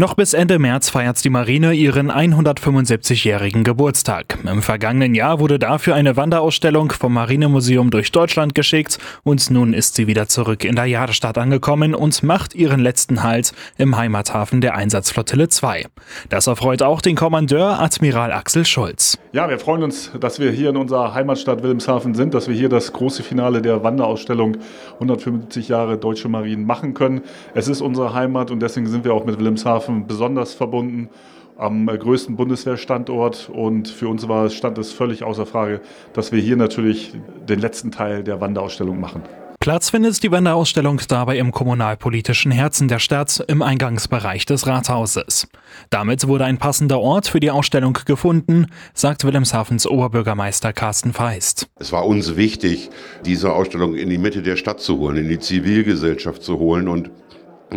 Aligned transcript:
Noch 0.00 0.14
bis 0.14 0.32
Ende 0.32 0.58
März 0.58 0.88
feiert 0.88 1.22
die 1.22 1.28
Marine 1.28 1.74
ihren 1.74 2.10
175-jährigen 2.10 3.64
Geburtstag. 3.64 4.38
Im 4.50 4.62
vergangenen 4.62 5.14
Jahr 5.14 5.40
wurde 5.40 5.58
dafür 5.58 5.94
eine 5.94 6.16
Wanderausstellung 6.16 6.90
vom 6.90 7.12
Marinemuseum 7.12 7.90
durch 7.90 8.10
Deutschland 8.10 8.54
geschickt 8.54 8.98
und 9.24 9.50
nun 9.50 9.74
ist 9.74 9.96
sie 9.96 10.06
wieder 10.06 10.26
zurück 10.26 10.64
in 10.64 10.74
der 10.74 10.86
Jadestadt 10.86 11.36
angekommen 11.36 11.94
und 11.94 12.22
macht 12.22 12.54
ihren 12.54 12.80
letzten 12.80 13.22
Halt 13.22 13.52
im 13.76 13.98
Heimathafen 13.98 14.62
der 14.62 14.74
Einsatzflottille 14.74 15.50
2. 15.50 15.84
Das 16.30 16.46
erfreut 16.46 16.80
auch 16.80 17.02
den 17.02 17.14
Kommandeur 17.14 17.78
Admiral 17.78 18.32
Axel 18.32 18.64
Schulz. 18.64 19.18
Ja, 19.32 19.50
wir 19.50 19.58
freuen 19.58 19.82
uns, 19.82 20.12
dass 20.18 20.40
wir 20.40 20.50
hier 20.50 20.70
in 20.70 20.78
unserer 20.78 21.12
Heimatstadt 21.12 21.62
Wilhelmshaven 21.62 22.14
sind, 22.14 22.32
dass 22.32 22.48
wir 22.48 22.54
hier 22.54 22.70
das 22.70 22.94
große 22.94 23.22
Finale 23.22 23.60
der 23.60 23.84
Wanderausstellung 23.84 24.56
175 24.94 25.68
Jahre 25.68 25.98
Deutsche 25.98 26.30
Marinen 26.30 26.64
machen 26.64 26.94
können. 26.94 27.20
Es 27.52 27.68
ist 27.68 27.82
unsere 27.82 28.14
Heimat 28.14 28.50
und 28.50 28.60
deswegen 28.60 28.86
sind 28.86 29.04
wir 29.04 29.12
auch 29.12 29.26
mit 29.26 29.38
Wilhelmshaven 29.38 29.89
Bremerhaven 29.90 30.06
besonders 30.06 30.54
verbunden 30.54 31.08
am 31.56 31.86
größten 31.86 32.36
Bundeswehrstandort 32.36 33.50
und 33.52 33.88
für 33.88 34.08
uns 34.08 34.26
war, 34.28 34.48
stand 34.48 34.78
es 34.78 34.92
völlig 34.92 35.24
außer 35.24 35.44
Frage, 35.44 35.82
dass 36.14 36.32
wir 36.32 36.40
hier 36.40 36.56
natürlich 36.56 37.12
den 37.46 37.60
letzten 37.60 37.90
Teil 37.90 38.24
der 38.24 38.40
Wanderausstellung 38.40 38.98
machen. 38.98 39.22
Platz 39.62 39.90
findet 39.90 40.22
die 40.22 40.30
Wanderausstellung 40.30 41.02
dabei 41.06 41.36
im 41.36 41.52
kommunalpolitischen 41.52 42.50
Herzen 42.50 42.88
der 42.88 42.98
Stadt 42.98 43.44
im 43.46 43.60
Eingangsbereich 43.60 44.46
des 44.46 44.66
Rathauses. 44.66 45.48
Damit 45.90 46.26
wurde 46.26 46.46
ein 46.46 46.56
passender 46.56 46.98
Ort 46.98 47.26
für 47.26 47.40
die 47.40 47.50
Ausstellung 47.50 47.92
gefunden, 48.06 48.68
sagt 48.94 49.24
Wilhelmshavens 49.24 49.86
Oberbürgermeister 49.86 50.72
Carsten 50.72 51.12
Feist. 51.12 51.68
Es 51.78 51.92
war 51.92 52.06
uns 52.06 52.36
wichtig, 52.36 52.88
diese 53.26 53.52
Ausstellung 53.52 53.96
in 53.96 54.08
die 54.08 54.16
Mitte 54.16 54.40
der 54.40 54.56
Stadt 54.56 54.80
zu 54.80 54.96
holen, 54.96 55.18
in 55.18 55.28
die 55.28 55.38
Zivilgesellschaft 55.38 56.42
zu 56.42 56.58
holen 56.58 56.88
und 56.88 57.10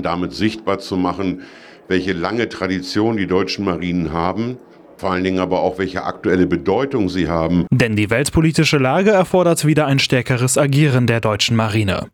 damit 0.02 0.34
sichtbar 0.34 0.80
zu 0.80 0.96
machen, 0.98 1.42
welche 1.88 2.14
lange 2.14 2.50
Tradition 2.50 3.18
die 3.18 3.28
deutschen 3.28 3.66
Marinen 3.66 4.12
haben 4.12 4.58
vor 4.98 5.12
allen 5.12 5.24
Dingen 5.24 5.40
aber 5.40 5.62
auch, 5.62 5.78
welche 5.78 6.04
aktuelle 6.04 6.48
Bedeutung 6.48 7.10
sie 7.10 7.28
haben. 7.28 7.66
Denn 7.72 7.96
die 7.96 8.10
weltpolitische 8.10 8.78
Lage 8.78 9.12
erfordert 9.12 9.66
wieder 9.66 9.88
ein 9.88 10.00
stärkeres 10.00 10.58
Agieren 10.58 11.08
der 11.08 11.22
deutschen 11.22 11.56
Marine. 11.56 12.08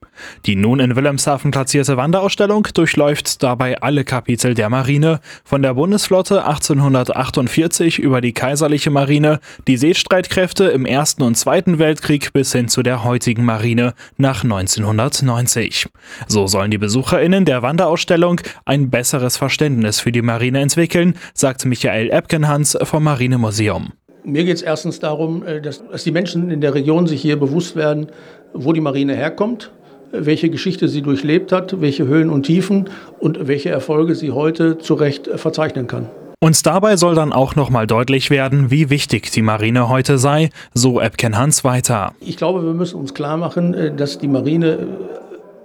Die 0.46 0.56
nun 0.56 0.80
in 0.80 0.96
Wilhelmshaven 0.96 1.52
platzierte 1.52 1.98
Wanderausstellung 1.98 2.68
durchläuft 2.74 3.42
dabei 3.44 3.82
alle 3.82 4.04
Kapitel 4.04 4.54
der 4.54 4.70
Marine, 4.70 5.20
von 5.44 5.62
der 5.62 5.74
Bundesflotte 5.74 6.46
1848 6.46 8.00
über 8.00 8.22
die 8.22 8.34
kaiserliche 8.34 8.92
Marine, 8.92 9.40
die 9.68 9.78
Seestreitkräfte 9.78 10.66
im 10.66 10.86
Ersten 10.86 11.24
und 11.24 11.36
Zweiten 11.36 11.80
Weltkrieg 11.80 12.34
bis 12.34 12.52
hin 12.52 12.68
zu 12.68 12.84
der 12.84 13.04
heutigen 13.04 13.46
Marine 13.46 13.94
nach 14.18 14.44
1990. 14.44 15.88
So 16.28 16.48
sollen 16.48 16.72
die 16.72 16.78
BesucherInnen 16.78 17.46
der 17.46 17.62
Wanderausstellung 17.62 18.42
ein 18.66 18.90
besseres 18.90 19.38
Verständnis 19.38 20.00
für 20.00 20.12
die 20.12 20.22
Marine 20.22 20.60
entwickeln, 20.60 21.16
sagt 21.34 21.66
Michael 21.66 22.10
Epkenhans 22.10 22.69
vom 22.84 23.04
Marinemuseum. 23.04 23.90
Mir 24.24 24.44
geht 24.44 24.58
es 24.58 24.62
erstens 24.62 25.00
darum, 25.00 25.46
äh, 25.46 25.62
dass, 25.62 25.84
dass 25.88 26.04
die 26.04 26.12
Menschen 26.12 26.52
in 26.52 26.62
der 26.62 26.74
Region 26.74 27.08
sich 27.08 27.22
hier 27.22 27.40
bewusst 27.40 27.76
werden, 27.76 28.08
wo 28.54 28.74
die 28.74 28.82
Marine 28.82 29.16
herkommt, 29.16 29.72
welche 30.12 30.50
Geschichte 30.50 30.88
sie 30.88 31.02
durchlebt 31.02 31.52
hat, 31.52 31.82
welche 31.82 32.08
Höhen 32.08 32.30
und 32.30 32.44
Tiefen 32.44 32.90
und 33.20 33.48
welche 33.48 33.70
Erfolge 33.70 34.16
sie 34.16 34.32
heute 34.32 34.78
zu 34.78 34.96
Recht 34.96 35.28
äh, 35.28 35.38
verzeichnen 35.38 35.88
kann. 35.88 36.08
Und 36.42 36.66
dabei 36.66 36.96
soll 36.96 37.16
dann 37.16 37.34
auch 37.34 37.56
nochmal 37.58 37.86
deutlich 37.86 38.30
werden, 38.30 38.72
wie 38.72 38.90
wichtig 38.90 39.30
die 39.30 39.42
Marine 39.42 39.90
heute 39.90 40.18
sei, 40.18 40.52
so 40.74 41.02
Epken 41.02 41.38
Hans 41.38 41.66
weiter. 41.66 42.14
Ich 42.22 42.38
glaube, 42.38 42.64
wir 42.64 42.74
müssen 42.74 42.98
uns 42.98 43.14
klar 43.14 43.36
machen, 43.36 43.74
äh, 43.74 43.94
dass 43.94 44.20
die 44.20 44.30
Marine 44.30 44.88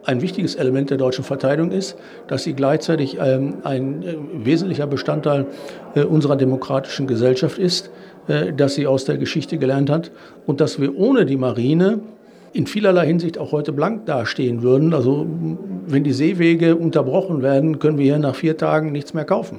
ein 0.05 0.21
wichtiges 0.21 0.55
Element 0.55 0.91
der 0.91 0.99
deutschen 0.99 1.25
Verteidigung 1.25 1.71
ist, 1.71 1.97
dass 2.29 2.45
sie 2.45 2.55
gleichzeitig 2.55 3.19
ähm, 3.21 3.55
ein 3.65 4.03
äh, 4.03 4.17
wesentlicher 4.45 4.87
Bestandteil 4.87 5.47
äh, 5.95 6.03
unserer 6.03 6.37
demokratischen 6.37 7.07
Gesellschaft 7.07 7.59
ist, 7.59 7.91
äh, 8.29 8.53
dass 8.53 8.75
sie 8.75 8.87
aus 8.87 9.05
der 9.05 9.17
Geschichte 9.17 9.59
gelernt 9.59 9.91
hat 9.91 10.11
und 10.47 10.61
dass 10.61 10.81
wir 10.81 10.97
ohne 10.97 11.27
die 11.27 11.37
Marine 11.37 12.01
in 12.53 12.67
vielerlei 12.67 13.07
Hinsicht 13.07 13.37
auch 13.39 13.53
heute 13.53 13.73
blank 13.73 14.07
dastehen 14.07 14.63
würden. 14.63 14.95
Also 14.95 15.27
wenn 15.87 16.05
die 16.05 16.13
Seewege 16.13 16.77
unterbrochen 16.77 17.43
werden, 17.43 17.79
können 17.79 17.99
wir 17.99 18.05
hier 18.05 18.19
nach 18.19 18.37
vier 18.37 18.57
Tagen 18.57 18.93
nichts 18.93 19.13
mehr 19.13 19.25
kaufen. 19.25 19.59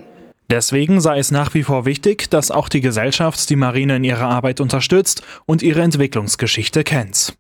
Deswegen 0.50 1.02
sei 1.02 1.20
es 1.20 1.32
nach 1.32 1.54
wie 1.54 1.64
vor 1.64 1.86
wichtig, 1.86 2.30
dass 2.30 2.52
auch 2.52 2.70
die 2.70 2.82
Gesellschaft 2.82 3.50
die 3.50 3.56
Marine 3.56 3.98
in 3.98 4.04
ihrer 4.04 4.28
Arbeit 4.28 4.62
unterstützt 4.62 5.24
und 5.46 5.64
ihre 5.64 5.82
Entwicklungsgeschichte 5.82 6.84
kennt. 6.84 7.36